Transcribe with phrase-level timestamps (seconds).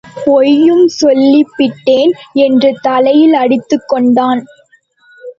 [0.23, 2.13] பொய்யும் சொல்லிப்பிட்டேன்..
[2.37, 4.41] என்று தலையில் அடித்துக் கொண்டான்.